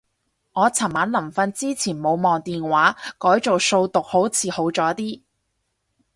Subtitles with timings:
[0.53, 5.21] 我尋晚臨瞓之前冇望電話，改做數獨好似好咗啲